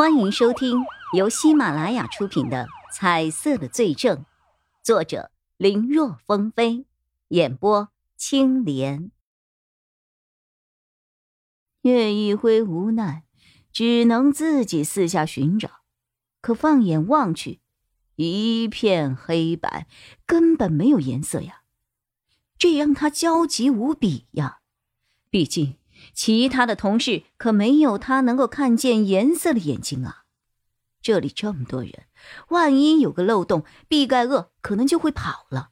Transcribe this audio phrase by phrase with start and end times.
[0.00, 4.16] 欢迎收听由喜马拉雅出品的《彩色的罪证》，
[4.82, 6.86] 作者林若风飞，
[7.28, 9.10] 演播青莲。
[11.82, 13.24] 叶一辉无奈，
[13.72, 15.82] 只能自己四下寻找，
[16.40, 17.60] 可放眼望去，
[18.16, 19.86] 一片黑白，
[20.24, 21.60] 根本没有颜色呀！
[22.56, 24.60] 这让他焦急无比呀！
[25.28, 25.76] 毕竟。
[26.12, 30.24] 其他的同事可没有他能够看见颜色的眼睛啊！
[31.02, 32.04] 这里这么多人，
[32.48, 35.70] 万一有个漏洞，毕盖厄可能就会跑了。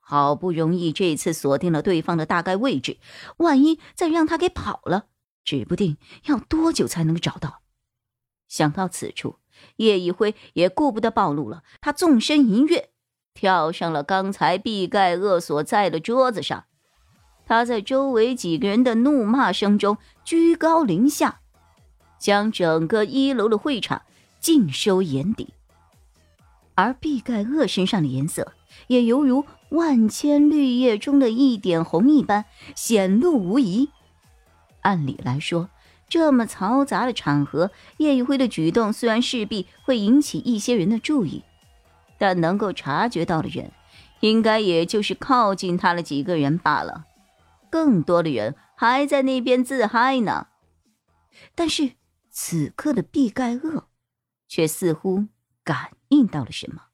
[0.00, 2.96] 好不容易这次锁定了对方的大概位置，
[3.36, 5.08] 万一再让他给跑了，
[5.44, 7.60] 指不定要多久才能找到。
[8.48, 9.38] 想到此处，
[9.76, 12.88] 叶一辉也顾不得暴露了，他纵身一跃，
[13.34, 16.64] 跳上了刚才毕盖厄所在的桌子上。
[17.48, 21.40] 他在周围几个人的怒骂声中居高临下，
[22.18, 24.02] 将整个一楼的会场
[24.38, 25.48] 尽收眼底。
[26.74, 28.52] 而毕盖厄身上的颜色
[28.86, 32.44] 也犹如万千绿叶中的一点红一般
[32.76, 33.88] 显露无遗。
[34.82, 35.70] 按理来说，
[36.08, 41.42] 这么嘈杂的场合，叶一辉的举动虽然势必会引起一些人的注意，
[42.18, 43.72] 但能够察觉到的人，
[44.20, 47.06] 应该也就是靠近他的几个人罢了。
[47.70, 50.48] 更多的人还在那边自嗨呢，
[51.54, 51.92] 但是
[52.30, 53.88] 此刻的毕盖厄
[54.46, 55.26] 却似乎
[55.64, 56.84] 感应到了什么，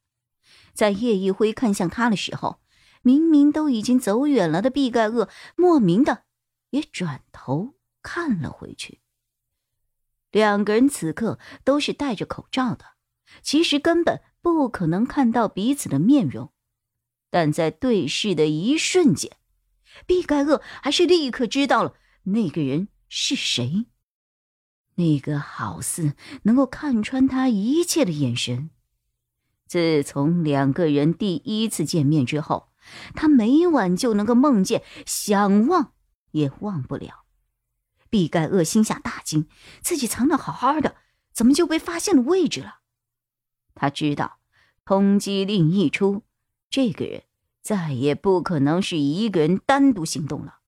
[0.72, 2.61] 在叶一辉看向他的时候，
[3.03, 6.25] 明明都已经走远了的毕盖厄莫名的
[6.70, 9.00] 也转头看了回去。
[10.31, 12.84] 两个人此刻都是戴着口罩的，
[13.42, 16.53] 其实根本不可能看到彼此的面容，
[17.31, 19.36] 但在对视的一瞬间。
[20.06, 23.87] 毕盖厄还是立刻知道了那个人是谁，
[24.95, 28.70] 那个好似能够看穿他一切的眼神。
[29.67, 32.70] 自从两个人第一次见面之后，
[33.15, 35.93] 他每晚就能够梦见，想忘
[36.32, 37.25] 也忘不了。
[38.11, 39.49] 毕盖厄心下大惊，
[39.82, 40.97] 自己藏的好好的，
[41.32, 42.81] 怎么就被发现了位置了？
[43.75, 44.38] 他知道，
[44.84, 46.22] 通缉令一出，
[46.71, 47.25] 这个人。
[47.64, 50.58] 再也不可能是一个人单独行动了。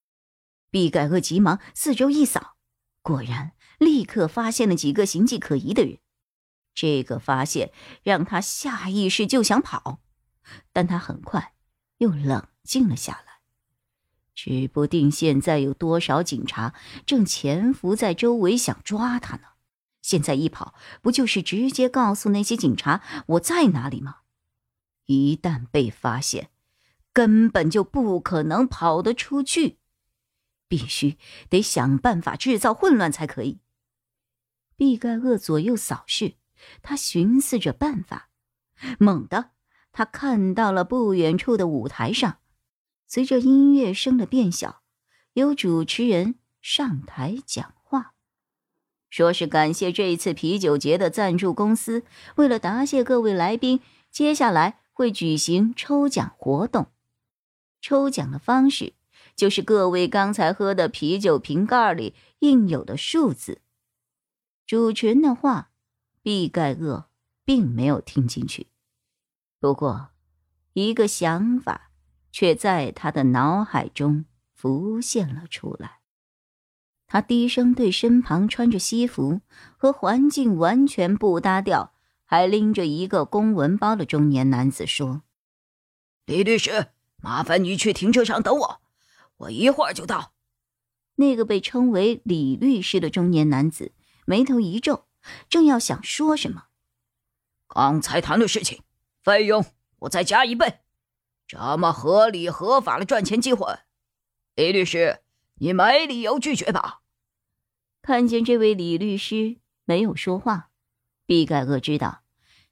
[0.71, 2.57] 毕盖厄急忙四周一扫，
[3.03, 5.99] 果然立刻发现了几个形迹可疑的人。
[6.75, 7.71] 这个发现
[8.03, 10.01] 让他下意识就想跑，
[10.73, 11.53] 但他很快
[11.99, 13.41] 又冷静了下来。
[14.35, 16.75] 指不定现在有多少警察
[17.05, 19.43] 正潜伏在周围想抓他呢？
[20.01, 24.21] 现在一跑，不就是直接告诉那些警察我在哪里吗？
[25.05, 26.51] 一旦被发现，
[27.17, 29.79] 根本就不可能跑得出去，
[30.69, 31.17] 必须
[31.49, 33.61] 得想办法制造混乱才可以。
[34.77, 36.35] 毕盖厄左右扫视，
[36.83, 38.29] 他寻思着办法。
[38.99, 39.53] 猛地，
[39.93, 42.41] 他看到了不远处的舞台上，
[43.07, 44.83] 随着音乐声的变小，
[45.33, 48.13] 有主持人上台讲话，
[49.09, 56.89] 说是感谢这一次啤酒节的赞助公司，为了答谢各位来宾，接下来会举行抽奖活动。
[57.87, 58.95] 抽奖的方式
[59.37, 63.61] 就是各位刚才喝的啤酒瓶盖里印有的数字。
[64.67, 65.71] 主持人的话，
[66.21, 67.09] 毕盖厄
[67.45, 68.67] 并没有听进去，
[69.61, 70.09] 不过
[70.73, 71.93] 一个想法
[72.33, 76.01] 却在他的脑海中浮现了出来。
[77.07, 79.43] 他低声对身旁穿着西服
[79.77, 81.95] 和环境完全不搭调，
[82.25, 85.23] 还拎着一个公文包的中年男子说
[86.27, 86.89] ：“李律师。”
[87.27, 88.81] 麻烦你去停车场等我，
[89.39, 90.33] 我一会儿就到。
[91.17, 93.91] 那个被称为李律师的中年男子
[94.27, 95.09] 眉头一皱，
[95.49, 96.67] 正要想说什么，
[97.67, 98.85] 刚才谈的事情，
[99.25, 99.67] 费用
[99.99, 100.79] 我再加一倍，
[101.49, 103.77] 这么合理合法的赚钱机会，
[104.55, 105.19] 李律师，
[105.57, 107.01] 你没理由拒绝吧？
[108.03, 110.71] 看见这位李律师没有说话，
[111.27, 112.23] 毕盖厄知道，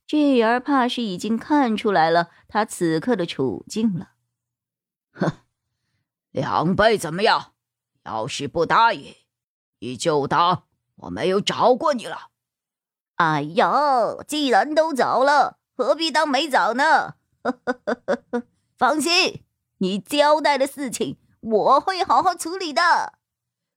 [0.07, 4.11] 这人怕是已经看出来了他此刻的处境了。
[5.15, 5.33] 哼，
[6.31, 7.53] 两倍怎么样？
[8.05, 9.15] 要是不答应，
[9.79, 10.65] 你就当
[10.97, 12.29] 我没有找过你了。
[13.17, 17.15] 哎呀，既然都找了，何必当没找呢？
[18.77, 19.45] 放心，
[19.79, 23.15] 你交代的事情我会好好处理的。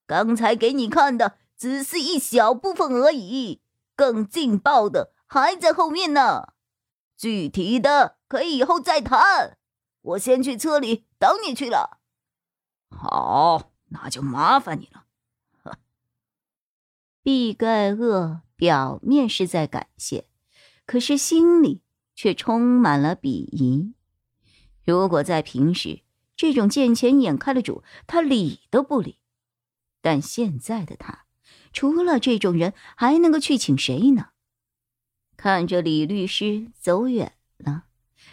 [0.06, 3.62] 刚才给你看的只是一小部分而已，
[3.96, 6.54] 更劲爆的还在后面呢。
[7.16, 9.58] 具体的可以以后再谈。
[10.08, 12.00] 我先去车里等你去了。
[12.90, 15.06] 好，那就麻烦你了。
[17.22, 20.28] 毕盖厄表面是在感谢，
[20.86, 21.82] 可是心里
[22.16, 23.94] 却充满了鄙夷。
[24.86, 26.04] 如果在平时，
[26.38, 29.20] 这种见钱眼开的主，他理都不理。
[30.00, 31.26] 但现在的他，
[31.74, 34.30] 除了这种人，还能够去请谁呢？
[35.36, 37.84] 看着李律师走远了，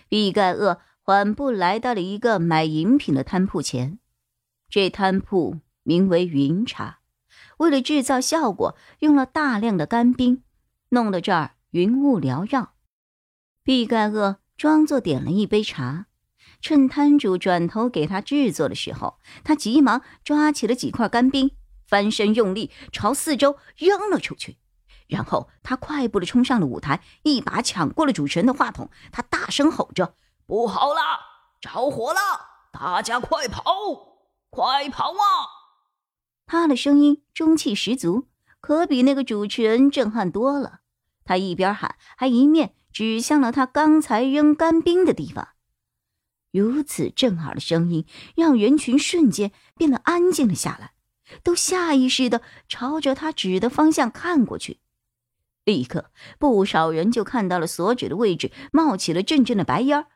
[0.08, 3.98] 毕盖厄缓步来到了一个买饮品的摊铺前。
[4.70, 7.00] 这摊铺名为“云茶”，
[7.58, 10.42] 为了制造效果，用了大量的干冰，
[10.88, 12.72] 弄得这儿云雾缭绕。
[13.62, 16.06] 毕盖厄装作点了一杯茶，
[16.62, 21.50] 趁摊主转头给他制作的时候，他急忙抓起了几块干冰，
[21.86, 24.56] 翻身用力朝四周扔了出去。
[25.06, 28.88] 然后他快步的冲上了舞台，一把抢过了主持人的话筒。
[29.12, 30.14] 他大声吼着
[30.46, 31.00] ：“不好了，
[31.60, 32.20] 着火了！
[32.70, 33.64] 大家快跑，
[34.50, 35.16] 快跑啊！”
[36.46, 38.28] 他的声音中气十足，
[38.60, 40.80] 可比那个主持人震撼多了。
[41.24, 45.48] 他一边喊，还一面指向了他刚才扔干冰的地方。
[46.52, 48.06] 如此震耳的声音，
[48.36, 50.92] 让人群瞬间变得安静了下来，
[51.42, 54.80] 都下意识的朝着他指的方向看过去。
[55.64, 60.06] 立刻，不少人就看到了所指的位置冒起了阵阵的白烟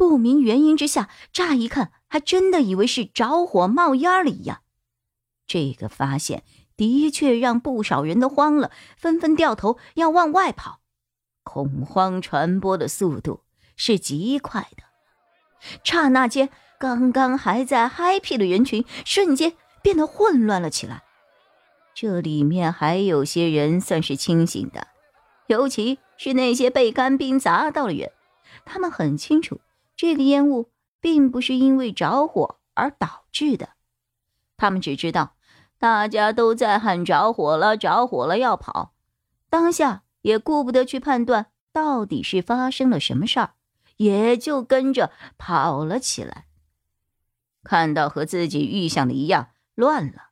[0.00, 4.62] 不明原因之下，乍一看还真的以为是着火冒烟了一样。
[5.46, 6.42] 这个发现
[6.74, 10.80] 的确让不少人都慌了，纷纷掉头要往外跑。
[11.42, 13.42] 恐慌传播的速度
[13.76, 14.84] 是极快的，
[15.84, 16.48] 刹那间，
[16.78, 21.02] 刚刚还在 happy 的人群瞬间变得混乱了起来。
[21.94, 24.86] 这里面还有些人算是清醒的，
[25.48, 28.10] 尤其是那些被干冰砸到的人，
[28.64, 29.60] 他们很清楚
[30.00, 33.74] 这个烟雾并不是因为着火而导致的。
[34.56, 35.36] 他们只知道
[35.76, 38.94] 大家都在喊着火了，着火了要跑，
[39.50, 43.52] 当下也顾不得去判断到底是发生了什么事儿，
[43.98, 46.46] 也就跟着跑了起来。
[47.62, 50.30] 看到和自己预想的一样乱了，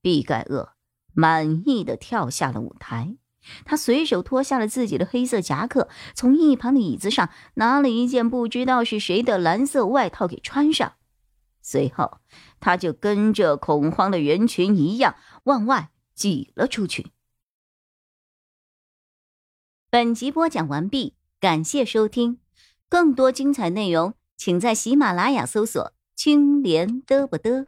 [0.00, 0.72] 毕盖厄。
[1.12, 3.18] 满意的跳下了舞台，
[3.64, 10.94] 他随手脱下了自己的黑色夹克，从一旁的椅子上拿了一件不知道是谁的蓝色外套给穿上，
[11.60, 12.18] 随后
[12.60, 17.08] 他就跟着恐慌的人群一样往外挤了出去。
[19.90, 22.38] 本集播讲完毕，感谢收听，
[22.88, 27.66] 更多精彩内容请在喜马拉雅搜索“青莲嘚不嘚”。